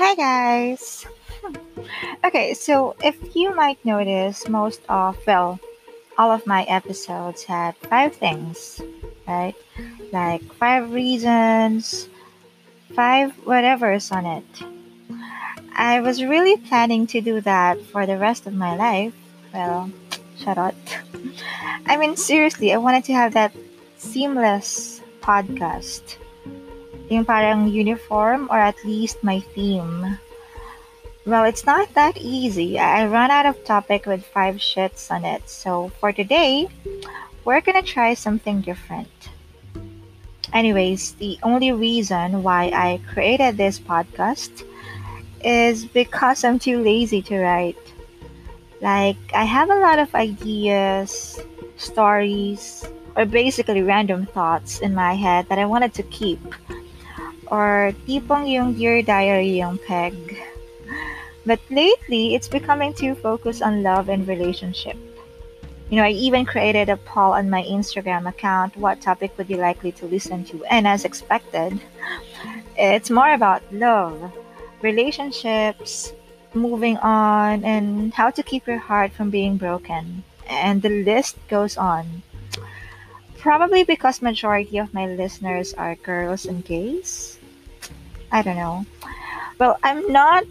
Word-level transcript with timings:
Hi 0.00 0.14
guys. 0.14 1.04
Okay, 2.24 2.54
so 2.54 2.96
if 3.04 3.36
you 3.36 3.54
might 3.54 3.84
notice, 3.84 4.48
most 4.48 4.80
of, 4.88 5.18
well, 5.26 5.60
all 6.16 6.32
of 6.32 6.46
my 6.46 6.62
episodes 6.62 7.44
had 7.44 7.76
five 7.76 8.16
things, 8.16 8.80
right? 9.28 9.54
Like 10.10 10.40
five 10.54 10.90
reasons, 10.90 12.08
five 12.96 13.32
whatever's 13.44 14.10
on 14.10 14.24
it. 14.24 14.48
I 15.76 16.00
was 16.00 16.24
really 16.24 16.56
planning 16.56 17.06
to 17.08 17.20
do 17.20 17.42
that 17.42 17.78
for 17.92 18.06
the 18.06 18.16
rest 18.16 18.46
of 18.46 18.54
my 18.54 18.76
life. 18.76 19.12
Well, 19.52 19.92
shut 20.38 20.56
up. 20.56 20.74
I 21.84 21.98
mean, 21.98 22.16
seriously, 22.16 22.72
I 22.72 22.78
wanted 22.78 23.04
to 23.04 23.12
have 23.12 23.34
that 23.34 23.52
seamless 23.98 25.02
podcast. 25.20 26.16
Yung 27.10 27.26
parang 27.26 27.66
uniform 27.66 28.46
or 28.50 28.58
at 28.58 28.78
least 28.86 29.22
my 29.26 29.40
theme. 29.52 30.16
Well, 31.26 31.44
it's 31.44 31.66
not 31.66 31.92
that 31.94 32.16
easy. 32.16 32.78
I 32.78 33.04
ran 33.04 33.30
out 33.30 33.44
of 33.44 33.64
topic 33.64 34.06
with 34.06 34.24
five 34.24 34.56
shits 34.56 35.10
on 35.10 35.24
it. 35.26 35.50
So 35.50 35.90
for 36.00 36.12
today, 36.12 36.70
we're 37.44 37.60
gonna 37.60 37.82
try 37.82 38.14
something 38.14 38.62
different. 38.62 39.10
Anyways, 40.52 41.12
the 41.18 41.38
only 41.42 41.72
reason 41.72 42.42
why 42.42 42.70
I 42.74 43.00
created 43.12 43.56
this 43.56 43.78
podcast 43.78 44.64
is 45.44 45.84
because 45.84 46.42
I'm 46.44 46.58
too 46.58 46.82
lazy 46.82 47.22
to 47.22 47.38
write. 47.38 47.78
Like, 48.80 49.20
I 49.34 49.44
have 49.44 49.70
a 49.70 49.78
lot 49.78 49.98
of 49.98 50.14
ideas, 50.14 51.38
stories, 51.76 52.86
or 53.16 53.26
basically 53.26 53.82
random 53.82 54.26
thoughts 54.26 54.80
in 54.80 54.94
my 54.94 55.14
head 55.14 55.46
that 55.48 55.58
I 55.58 55.66
wanted 55.66 55.92
to 55.94 56.02
keep. 56.04 56.40
Or 57.50 57.92
tipong 58.06 58.46
yung 58.46 58.74
Dear 58.78 59.02
Diary 59.02 59.58
yung 59.58 59.78
peg. 59.78 60.14
But 61.44 61.58
lately, 61.70 62.34
it's 62.34 62.46
becoming 62.46 62.94
too 62.94 63.14
focused 63.14 63.62
on 63.62 63.82
love 63.82 64.08
and 64.08 64.28
relationship. 64.28 64.96
You 65.90 65.96
know, 65.96 66.04
I 66.04 66.14
even 66.14 66.46
created 66.46 66.88
a 66.88 66.96
poll 66.96 67.32
on 67.32 67.50
my 67.50 67.64
Instagram 67.64 68.28
account 68.28 68.76
what 68.76 69.00
topic 69.00 69.36
would 69.36 69.50
you 69.50 69.56
likely 69.56 69.90
to 69.98 70.06
listen 70.06 70.44
to? 70.44 70.64
And 70.70 70.86
as 70.86 71.04
expected, 71.04 71.80
it's 72.78 73.10
more 73.10 73.34
about 73.34 73.66
love, 73.74 74.30
relationships, 74.82 76.12
moving 76.54 76.96
on, 76.98 77.64
and 77.64 78.14
how 78.14 78.30
to 78.30 78.42
keep 78.44 78.68
your 78.68 78.78
heart 78.78 79.10
from 79.10 79.30
being 79.30 79.56
broken. 79.56 80.22
And 80.48 80.82
the 80.82 81.02
list 81.02 81.34
goes 81.48 81.76
on. 81.76 82.22
Probably 83.38 83.82
because 83.82 84.22
majority 84.22 84.78
of 84.78 84.94
my 84.94 85.06
listeners 85.06 85.74
are 85.74 85.96
girls 85.96 86.46
and 86.46 86.64
gays. 86.64 87.39
I 88.32 88.42
don't 88.42 88.56
know. 88.56 88.86
Well, 89.58 89.78
I'm 89.82 90.10
not 90.12 90.44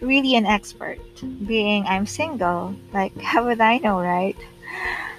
really 0.00 0.36
an 0.36 0.46
expert, 0.46 0.98
being 1.46 1.84
I'm 1.86 2.06
single. 2.06 2.74
Like, 2.92 3.16
how 3.20 3.44
would 3.46 3.60
I 3.60 3.78
know, 3.78 4.00
right? 4.00 4.36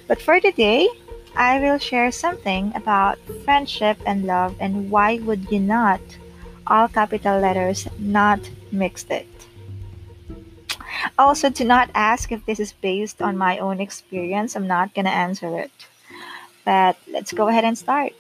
But 0.07 0.21
for 0.21 0.39
today, 0.39 0.87
I 1.35 1.59
will 1.59 1.77
share 1.77 2.11
something 2.11 2.71
about 2.75 3.19
friendship 3.43 3.97
and 4.05 4.25
love 4.25 4.55
and 4.59 4.89
why 4.89 5.19
would 5.19 5.51
you 5.51 5.59
not, 5.59 6.01
all 6.65 6.87
capital 6.87 7.39
letters, 7.39 7.87
not 7.99 8.39
mixed 8.71 9.11
it. 9.11 9.27
Also, 11.19 11.49
do 11.49 11.63
not 11.63 11.89
ask 11.93 12.31
if 12.31 12.45
this 12.45 12.59
is 12.59 12.73
based 12.73 13.21
on 13.21 13.37
my 13.37 13.59
own 13.59 13.79
experience. 13.79 14.55
I'm 14.55 14.67
not 14.67 14.93
gonna 14.93 15.09
answer 15.09 15.57
it. 15.59 15.71
But 16.65 16.97
let's 17.07 17.33
go 17.33 17.47
ahead 17.47 17.63
and 17.63 17.77
start. 17.77 18.13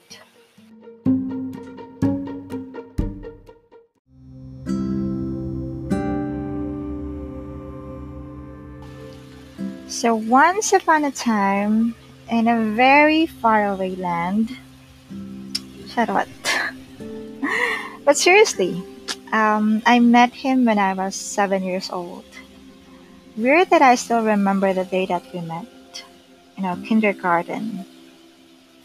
So, 9.87 10.13
once 10.15 10.73
upon 10.73 11.05
a 11.05 11.11
time, 11.11 11.95
in 12.29 12.49
a 12.49 12.75
very 12.75 13.25
faraway 13.25 13.95
land, 13.95 14.51
Charot. 15.87 16.27
but 18.05 18.17
seriously, 18.17 18.83
um, 19.31 19.81
I 19.85 19.99
met 19.99 20.33
him 20.33 20.65
when 20.65 20.77
I 20.77 20.93
was 20.93 21.15
seven 21.15 21.63
years 21.63 21.89
old. 21.89 22.25
Weird 23.37 23.69
that 23.69 23.81
I 23.81 23.95
still 23.95 24.23
remember 24.23 24.73
the 24.73 24.83
day 24.83 25.05
that 25.05 25.23
we 25.33 25.39
met. 25.39 26.03
You 26.57 26.63
know, 26.63 26.75
kindergarten, 26.85 27.85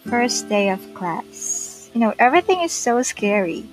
first 0.07 0.49
day 0.49 0.69
of 0.69 0.95
class. 0.95 1.91
You 1.95 2.01
know, 2.01 2.15
everything 2.19 2.61
is 2.61 2.71
so 2.71 3.03
scary. 3.03 3.67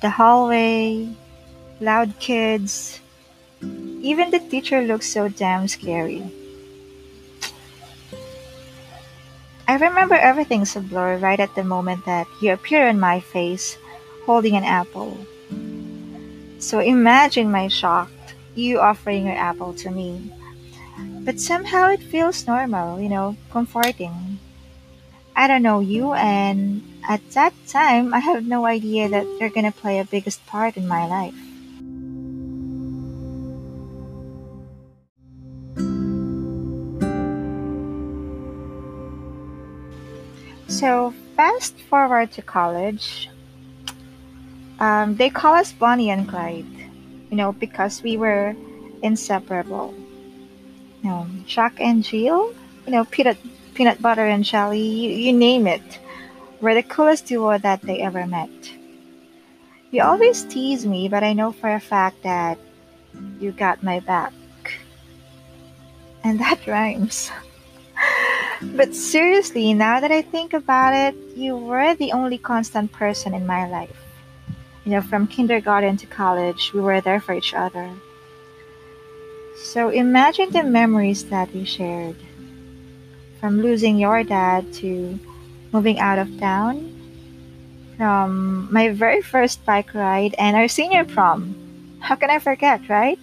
The 0.00 0.10
hallway, 0.10 1.08
loud 1.80 2.14
kids, 2.20 3.00
even 3.60 4.30
the 4.30 4.38
teacher 4.38 4.82
looks 4.82 5.06
so 5.06 5.28
damn 5.28 5.68
scary. 5.68 6.22
I 9.68 9.76
remember 9.76 10.14
everything's 10.14 10.76
a 10.76 10.80
blur 10.80 11.18
right 11.18 11.38
at 11.38 11.54
the 11.54 11.64
moment 11.64 12.06
that 12.06 12.26
you 12.40 12.52
appear 12.52 12.88
in 12.88 12.98
my 12.98 13.20
face 13.20 13.76
holding 14.24 14.56
an 14.56 14.64
apple. 14.64 15.18
So 16.58 16.80
imagine 16.80 17.50
my 17.50 17.68
shock, 17.68 18.10
you 18.54 18.80
offering 18.80 19.26
your 19.26 19.36
apple 19.36 19.74
to 19.74 19.90
me. 19.90 20.32
But 21.20 21.38
somehow 21.38 21.90
it 21.90 22.02
feels 22.02 22.46
normal, 22.46 23.00
you 23.00 23.08
know, 23.08 23.36
comforting. 23.50 24.38
I 25.36 25.46
don't 25.46 25.62
know 25.62 25.80
you, 25.80 26.14
and 26.14 26.82
at 27.08 27.22
that 27.32 27.54
time, 27.68 28.12
I 28.12 28.18
have 28.18 28.44
no 28.46 28.66
idea 28.66 29.08
that 29.08 29.26
you're 29.38 29.54
gonna 29.54 29.70
play 29.70 29.98
a 29.98 30.04
biggest 30.04 30.44
part 30.46 30.76
in 30.76 30.88
my 30.88 31.06
life. 31.06 31.47
So, 40.78 41.12
fast 41.34 41.74
forward 41.90 42.30
to 42.38 42.42
college. 42.42 43.28
Um, 44.78 45.16
they 45.16 45.28
call 45.28 45.54
us 45.54 45.72
Bonnie 45.72 46.10
and 46.10 46.28
Clyde, 46.28 46.70
you 47.30 47.36
know, 47.36 47.50
because 47.50 48.00
we 48.00 48.16
were 48.16 48.54
inseparable. 49.02 49.92
You 51.02 51.10
know, 51.10 51.26
Jack 51.46 51.80
and 51.80 52.04
Jill, 52.04 52.54
you 52.86 52.92
know, 52.92 53.04
peanut, 53.06 53.38
peanut 53.74 54.00
butter 54.00 54.24
and 54.24 54.44
jelly, 54.44 54.78
you, 54.78 55.10
you 55.10 55.32
name 55.32 55.66
it. 55.66 55.98
We're 56.60 56.74
the 56.74 56.84
coolest 56.84 57.26
duo 57.26 57.58
that 57.58 57.82
they 57.82 57.98
ever 57.98 58.24
met. 58.28 58.54
You 59.90 60.04
always 60.04 60.44
tease 60.44 60.86
me, 60.86 61.08
but 61.08 61.24
I 61.24 61.32
know 61.32 61.50
for 61.50 61.74
a 61.74 61.80
fact 61.80 62.22
that 62.22 62.56
you 63.40 63.50
got 63.50 63.82
my 63.82 63.98
back. 63.98 64.32
And 66.22 66.38
that 66.38 66.64
rhymes. 66.68 67.32
But 68.60 68.94
seriously, 68.94 69.72
now 69.72 70.00
that 70.00 70.10
I 70.10 70.22
think 70.22 70.52
about 70.52 70.92
it, 70.92 71.14
you 71.36 71.56
were 71.56 71.94
the 71.94 72.12
only 72.12 72.38
constant 72.38 72.90
person 72.90 73.32
in 73.32 73.46
my 73.46 73.68
life. 73.68 74.02
You 74.84 74.92
know, 74.92 75.02
from 75.02 75.28
kindergarten 75.28 75.96
to 75.98 76.06
college, 76.06 76.72
we 76.72 76.80
were 76.80 77.00
there 77.00 77.20
for 77.20 77.34
each 77.34 77.54
other. 77.54 77.88
So 79.62 79.90
imagine 79.90 80.50
the 80.50 80.64
memories 80.64 81.24
that 81.30 81.52
we 81.54 81.64
shared. 81.64 82.16
From 83.38 83.62
losing 83.62 83.98
your 83.98 84.24
dad 84.24 84.72
to 84.82 85.18
moving 85.70 86.00
out 86.00 86.18
of 86.18 86.40
town, 86.40 86.94
from 87.96 88.72
my 88.72 88.90
very 88.90 89.22
first 89.22 89.64
bike 89.64 89.94
ride 89.94 90.34
and 90.38 90.56
our 90.56 90.66
senior 90.66 91.04
prom. 91.04 91.54
How 92.00 92.16
can 92.16 92.30
I 92.30 92.38
forget, 92.38 92.88
right? 92.88 93.18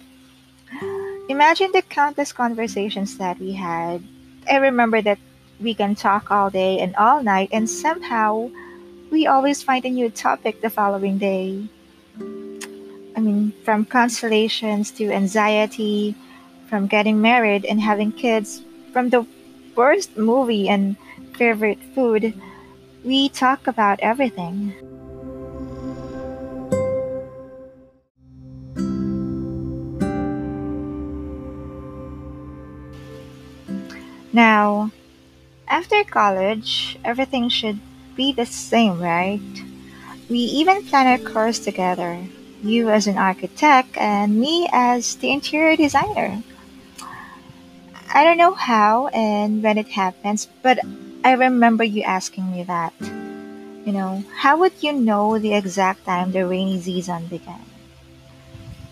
Imagine 1.28 1.72
the 1.72 1.82
countless 1.82 2.32
conversations 2.32 3.18
that 3.18 3.38
we 3.38 3.52
had. 3.52 4.02
I 4.48 4.56
remember 4.56 5.02
that 5.02 5.18
we 5.60 5.74
can 5.74 5.94
talk 5.94 6.30
all 6.30 6.50
day 6.50 6.78
and 6.78 6.94
all 6.96 7.22
night, 7.22 7.48
and 7.52 7.68
somehow 7.68 8.50
we 9.10 9.26
always 9.26 9.62
find 9.62 9.84
a 9.84 9.90
new 9.90 10.10
topic 10.10 10.60
the 10.60 10.70
following 10.70 11.18
day. 11.18 11.68
I 13.16 13.20
mean, 13.20 13.52
from 13.64 13.84
constellations 13.86 14.90
to 14.92 15.10
anxiety, 15.10 16.14
from 16.68 16.86
getting 16.86 17.20
married 17.20 17.64
and 17.64 17.80
having 17.80 18.12
kids, 18.12 18.62
from 18.92 19.10
the 19.10 19.26
worst 19.74 20.16
movie 20.16 20.68
and 20.68 20.96
favorite 21.36 21.78
food, 21.94 22.34
we 23.04 23.28
talk 23.28 23.66
about 23.66 24.00
everything. 24.00 24.74
Now, 34.32 34.90
after 35.68 36.02
college, 36.04 36.98
everything 37.04 37.48
should 37.48 37.80
be 38.16 38.32
the 38.32 38.46
same, 38.46 39.00
right? 39.00 39.40
We 40.28 40.38
even 40.38 40.84
plan 40.84 41.06
our 41.06 41.18
course 41.18 41.58
together. 41.58 42.26
You 42.62 42.90
as 42.90 43.06
an 43.06 43.18
architect 43.18 43.96
and 43.96 44.40
me 44.40 44.68
as 44.72 45.16
the 45.16 45.30
interior 45.30 45.76
designer. 45.76 46.42
I 48.12 48.24
don't 48.24 48.38
know 48.38 48.54
how 48.54 49.08
and 49.08 49.62
when 49.62 49.78
it 49.78 49.88
happens, 49.88 50.48
but 50.62 50.78
I 51.24 51.32
remember 51.32 51.84
you 51.84 52.02
asking 52.02 52.50
me 52.52 52.62
that. 52.64 52.92
You 53.00 53.92
know, 53.92 54.24
how 54.36 54.58
would 54.58 54.72
you 54.82 54.92
know 54.92 55.38
the 55.38 55.54
exact 55.54 56.04
time 56.04 56.32
the 56.32 56.46
rainy 56.46 56.80
season 56.80 57.26
began? 57.26 57.64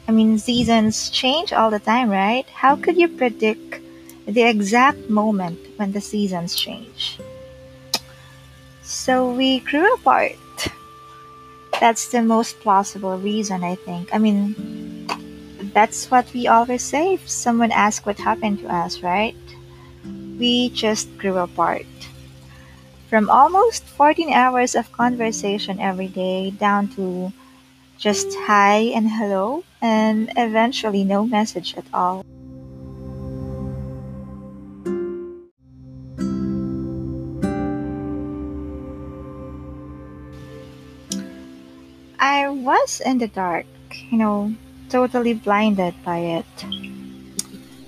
I 0.09 0.12
mean, 0.12 0.38
seasons 0.38 1.11
change 1.11 1.53
all 1.53 1.70
the 1.70 1.79
time, 1.79 2.09
right? 2.09 2.47
How 2.49 2.77
could 2.77 2.97
you 2.97 3.09
predict 3.09 3.81
the 4.26 4.43
exact 4.43 5.11
moment 5.11 5.59
when 5.76 5.93
the 5.93 6.00
seasons 6.00 6.55
change? 6.55 7.19
So 8.82 9.31
we 9.31 9.61
grew 9.61 9.93
apart. 9.94 10.37
That's 11.81 12.09
the 12.09 12.23
most 12.23 12.61
plausible 12.61 13.19
reason, 13.19 13.65
I 13.65 13.75
think. 13.75 14.15
I 14.15 14.19
mean, 14.19 14.55
that's 15.73 16.11
what 16.11 16.32
we 16.32 16.47
always 16.47 16.82
say 16.82 17.15
if 17.15 17.29
someone 17.29 17.73
asks 17.73 18.06
what 18.06 18.19
happened 18.19 18.61
to 18.61 18.69
us, 18.73 19.03
right? 19.03 19.37
We 20.38 20.70
just 20.70 21.17
grew 21.19 21.38
apart. 21.38 21.87
From 23.09 23.31
almost 23.31 23.85
14 23.85 24.32
hours 24.32 24.75
of 24.75 24.91
conversation 24.93 25.81
every 25.81 26.09
day 26.09 26.50
down 26.50 26.88
to 26.97 27.32
just 27.99 28.29
hi 28.47 28.91
and 28.94 29.09
hello, 29.09 29.65
and 29.81 30.31
eventually 30.37 31.05
no 31.05 31.25
message 31.25 31.75
at 31.77 31.87
all. 31.94 32.25
I 42.25 42.49
was 42.49 43.03
in 43.05 43.19
the 43.19 43.29
dark, 43.29 43.67
you 44.09 44.17
know, 44.17 44.55
totally 44.88 45.35
blinded 45.35 45.93
by 46.06 46.41
it. 46.41 46.65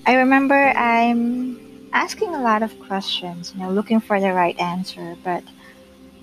I 0.05 0.13
remember 0.17 0.77
I'm 0.77 1.89
asking 1.95 2.35
a 2.35 2.43
lot 2.43 2.63
of 2.63 2.79
questions, 2.81 3.55
you 3.55 3.63
know, 3.63 3.71
looking 3.71 3.99
for 3.99 4.21
the 4.21 4.35
right 4.35 4.53
answer, 4.61 5.17
but 5.25 5.43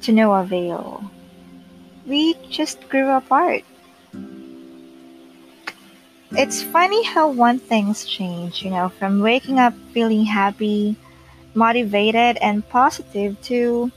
to 0.04 0.12
no 0.12 0.32
avail. 0.36 1.10
We 2.06 2.36
just 2.52 2.88
grew 2.88 3.10
apart. 3.10 3.64
It's 6.38 6.62
funny 6.62 7.02
how 7.02 7.32
one 7.32 7.58
thing's 7.58 8.06
changed, 8.06 8.62
you 8.62 8.70
know, 8.70 8.90
from 8.90 9.22
waking 9.22 9.58
up 9.58 9.74
feeling 9.92 10.26
happy, 10.26 10.98
motivated, 11.56 12.38
and 12.46 12.62
positive 12.70 13.42
to 13.50 13.92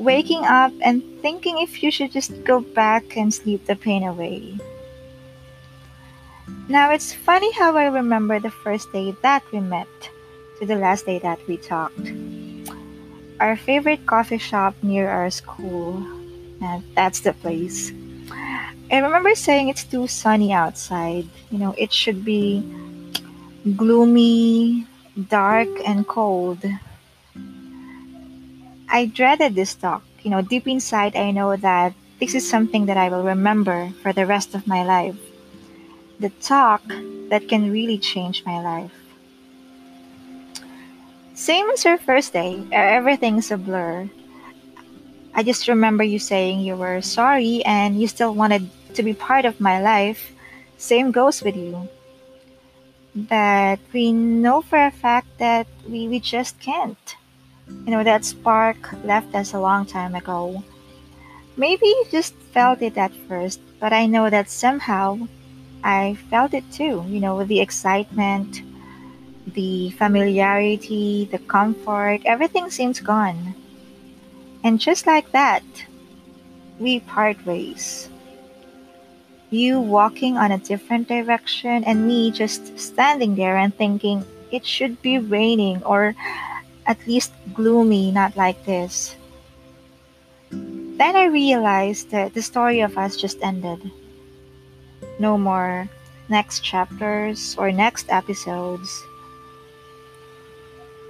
waking 0.00 0.44
up 0.44 0.72
and 0.80 1.04
thinking 1.20 1.60
if 1.60 1.82
you 1.82 1.90
should 1.90 2.10
just 2.10 2.32
go 2.44 2.60
back 2.60 3.16
and 3.16 3.32
sleep 3.32 3.66
the 3.66 3.76
pain 3.76 4.02
away. 4.02 4.56
Now, 6.68 6.92
it's 6.92 7.12
funny 7.12 7.52
how 7.52 7.76
I 7.76 7.86
remember 7.86 8.40
the 8.40 8.50
first 8.50 8.90
day 8.92 9.14
that 9.22 9.44
we 9.52 9.60
met 9.60 9.88
to 10.58 10.66
the 10.66 10.76
last 10.76 11.04
day 11.04 11.18
that 11.18 11.38
we 11.46 11.56
talked. 11.56 12.12
Our 13.40 13.56
favorite 13.56 14.06
coffee 14.06 14.38
shop 14.38 14.74
near 14.82 15.08
our 15.08 15.30
school. 15.30 16.04
And 16.62 16.84
that's 16.94 17.20
the 17.20 17.32
place. 17.32 17.92
I 18.92 18.98
remember 18.98 19.34
saying 19.34 19.68
it's 19.68 19.84
too 19.84 20.06
sunny 20.06 20.52
outside. 20.52 21.26
You 21.50 21.58
know, 21.58 21.74
it 21.78 21.92
should 21.92 22.24
be 22.24 22.60
gloomy, 23.76 24.86
dark, 25.28 25.68
and 25.86 26.06
cold. 26.06 26.64
I 28.90 29.06
dreaded 29.06 29.54
this 29.54 29.74
talk. 29.74 30.02
You 30.22 30.30
know, 30.30 30.42
deep 30.42 30.66
inside, 30.66 31.14
I 31.14 31.30
know 31.30 31.54
that 31.56 31.94
this 32.18 32.34
is 32.34 32.48
something 32.48 32.86
that 32.86 32.96
I 32.96 33.08
will 33.08 33.22
remember 33.22 33.90
for 34.02 34.12
the 34.12 34.26
rest 34.26 34.54
of 34.54 34.66
my 34.66 34.82
life. 34.82 35.16
The 36.18 36.30
talk 36.42 36.82
that 37.30 37.48
can 37.48 37.70
really 37.70 37.96
change 37.96 38.44
my 38.44 38.60
life. 38.60 38.92
Same 41.34 41.70
as 41.70 41.84
your 41.84 41.96
first 41.96 42.32
day, 42.34 42.60
everything's 42.72 43.50
a 43.50 43.56
blur. 43.56 44.10
I 45.32 45.44
just 45.44 45.68
remember 45.68 46.02
you 46.02 46.18
saying 46.18 46.60
you 46.60 46.74
were 46.74 47.00
sorry 47.00 47.64
and 47.64 47.98
you 47.98 48.08
still 48.08 48.34
wanted 48.34 48.68
to 48.94 49.02
be 49.02 49.14
part 49.14 49.44
of 49.44 49.60
my 49.60 49.80
life. 49.80 50.32
Same 50.76 51.12
goes 51.12 51.42
with 51.42 51.56
you. 51.56 51.88
But 53.14 53.78
we 53.92 54.12
know 54.12 54.60
for 54.60 54.84
a 54.84 54.90
fact 54.90 55.38
that 55.38 55.66
we, 55.88 56.08
we 56.08 56.18
just 56.20 56.58
can't. 56.60 57.16
You 57.86 57.92
know, 57.92 58.04
that 58.04 58.24
spark 58.24 58.76
left 59.04 59.34
us 59.34 59.54
a 59.54 59.60
long 59.60 59.86
time 59.86 60.14
ago. 60.14 60.62
Maybe 61.56 61.86
you 61.86 62.04
just 62.10 62.34
felt 62.52 62.82
it 62.82 62.96
at 62.96 63.12
first, 63.28 63.60
but 63.80 63.92
I 63.92 64.06
know 64.06 64.30
that 64.30 64.50
somehow 64.50 65.28
I 65.82 66.16
felt 66.30 66.54
it 66.54 66.64
too. 66.72 67.04
You 67.08 67.20
know, 67.20 67.44
the 67.44 67.60
excitement, 67.60 68.62
the 69.46 69.90
familiarity, 69.90 71.28
the 71.30 71.38
comfort, 71.38 72.20
everything 72.24 72.70
seems 72.70 73.00
gone. 73.00 73.54
And 74.62 74.78
just 74.78 75.06
like 75.06 75.32
that, 75.32 75.64
we 76.78 77.00
part 77.00 77.44
ways. 77.46 78.08
You 79.50 79.80
walking 79.80 80.38
on 80.38 80.52
a 80.52 80.58
different 80.58 81.08
direction, 81.08 81.82
and 81.84 82.06
me 82.06 82.30
just 82.30 82.78
standing 82.78 83.34
there 83.34 83.56
and 83.56 83.74
thinking 83.74 84.24
it 84.52 84.64
should 84.64 85.02
be 85.02 85.18
raining 85.18 85.82
or 85.82 86.14
at 86.90 86.98
least 87.06 87.30
gloomy, 87.54 88.10
not 88.10 88.34
like 88.34 88.58
this. 88.66 89.14
Then 90.50 91.14
I 91.14 91.30
realized 91.30 92.10
that 92.10 92.34
the 92.34 92.42
story 92.42 92.82
of 92.82 92.98
us 92.98 93.14
just 93.14 93.38
ended. 93.46 93.78
No 95.22 95.38
more 95.38 95.86
next 96.28 96.66
chapters 96.66 97.54
or 97.54 97.70
next 97.70 98.10
episodes. 98.10 98.90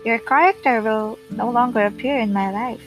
Your 0.05 0.21
character 0.21 0.85
will 0.85 1.19
no 1.32 1.49
longer 1.49 1.88
appear 1.88 2.21
in 2.21 2.37
my 2.37 2.53
life. 2.53 2.85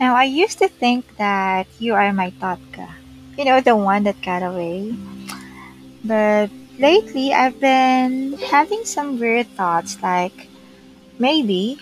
Now, 0.00 0.16
I 0.16 0.24
used 0.24 0.58
to 0.58 0.68
think 0.68 1.04
that 1.20 1.68
you 1.78 1.92
are 1.94 2.12
my 2.12 2.32
Totga. 2.40 3.01
You 3.36 3.44
know, 3.44 3.60
the 3.60 3.76
one 3.76 4.04
that 4.04 4.22
got 4.22 4.42
away. 4.42 4.94
But 6.04 6.50
lately, 6.78 7.32
I've 7.32 7.58
been 7.58 8.34
having 8.50 8.84
some 8.84 9.18
weird 9.18 9.48
thoughts 9.56 10.00
like 10.02 10.46
maybe 11.18 11.78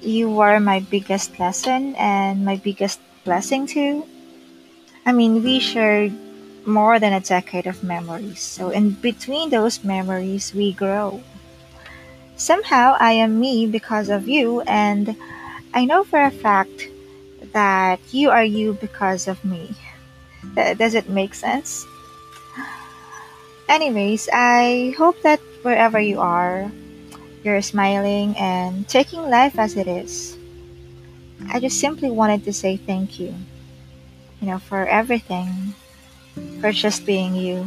you 0.00 0.30
were 0.30 0.60
my 0.60 0.80
biggest 0.80 1.38
lesson 1.40 1.94
and 1.96 2.44
my 2.44 2.56
biggest 2.56 3.00
blessing 3.24 3.66
too. 3.66 4.04
I 5.06 5.12
mean, 5.12 5.42
we 5.42 5.60
shared 5.60 6.12
more 6.66 6.98
than 6.98 7.12
a 7.14 7.20
decade 7.20 7.66
of 7.66 7.82
memories. 7.84 8.40
So, 8.40 8.70
in 8.70 8.90
between 8.90 9.50
those 9.50 9.84
memories, 9.84 10.52
we 10.54 10.72
grow. 10.72 11.22
Somehow, 12.36 12.96
I 13.00 13.10
am 13.12 13.40
me 13.40 13.66
because 13.66 14.08
of 14.08 14.28
you, 14.28 14.60
and 14.62 15.16
I 15.74 15.84
know 15.84 16.04
for 16.04 16.22
a 16.22 16.30
fact 16.30 16.88
that 17.52 18.00
you 18.12 18.30
are 18.30 18.44
you 18.44 18.74
because 18.74 19.28
of 19.28 19.44
me. 19.44 19.74
Th- 20.54 20.78
Does 20.78 20.94
it 20.94 21.08
make 21.08 21.34
sense? 21.34 21.86
Anyways, 23.68 24.28
I 24.32 24.94
hope 24.98 25.20
that 25.22 25.40
wherever 25.62 25.98
you 25.98 26.20
are, 26.20 26.70
you're 27.42 27.62
smiling 27.62 28.36
and 28.36 28.86
taking 28.88 29.22
life 29.28 29.58
as 29.58 29.76
it 29.76 29.88
is. 29.88 30.36
I 31.50 31.60
just 31.60 31.80
simply 31.80 32.10
wanted 32.10 32.44
to 32.44 32.52
say 32.52 32.76
thank 32.76 33.18
you, 33.18 33.34
you 34.40 34.46
know, 34.46 34.58
for 34.58 34.86
everything, 34.86 35.74
for 36.60 36.72
just 36.72 37.06
being 37.06 37.34
you. 37.34 37.66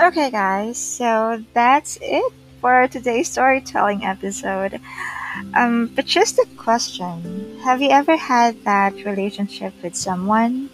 Okay, 0.00 0.30
guys, 0.30 0.78
so 0.78 1.42
that's 1.54 1.98
it 2.02 2.32
for 2.64 2.88
today's 2.88 3.28
storytelling 3.28 4.02
episode. 4.08 4.80
Um, 5.52 5.92
but 5.92 6.06
just 6.06 6.38
a 6.38 6.48
question 6.56 7.60
Have 7.60 7.82
you 7.82 7.90
ever 7.90 8.16
had 8.16 8.64
that 8.64 9.04
relationship 9.04 9.74
with 9.82 9.94
someone? 9.94 10.70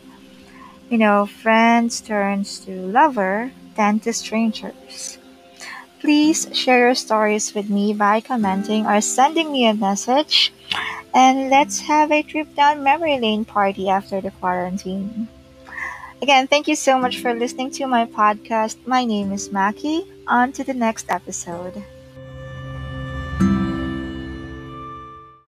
You 0.88 0.98
know, 0.98 1.26
friends 1.26 2.00
turns 2.00 2.62
to 2.62 2.70
lover, 2.70 3.50
then 3.74 3.98
to 4.06 4.12
strangers. 4.12 5.18
Please 5.98 6.46
share 6.54 6.86
your 6.86 6.94
stories 6.94 7.58
with 7.58 7.68
me 7.68 7.92
by 7.92 8.20
commenting 8.20 8.86
or 8.86 9.00
sending 9.00 9.50
me 9.50 9.66
a 9.66 9.74
message, 9.74 10.54
and 11.12 11.50
let's 11.50 11.90
have 11.90 12.12
a 12.12 12.22
trip 12.22 12.54
down 12.54 12.84
memory 12.86 13.18
lane 13.18 13.44
party 13.44 13.90
after 13.90 14.20
the 14.20 14.30
quarantine. 14.38 15.26
Again, 16.22 16.46
thank 16.46 16.68
you 16.68 16.76
so 16.76 17.00
much 17.02 17.18
for 17.18 17.34
listening 17.34 17.74
to 17.82 17.90
my 17.90 18.06
podcast. 18.06 18.78
My 18.86 19.04
name 19.04 19.32
is 19.32 19.48
Maki. 19.48 20.06
On 20.30 20.52
to 20.52 20.62
the 20.62 20.72
next 20.72 21.10
episode. 21.10 21.82